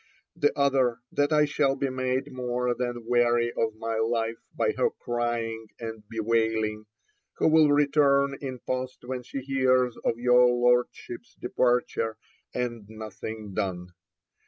[0.35, 4.89] The other, that I shall be made more than weary of my life by her
[4.89, 6.87] crying and bewailing,
[7.37, 12.17] who will return in post when she hears of your Lordship's departure,
[12.51, 13.89] and nothing done.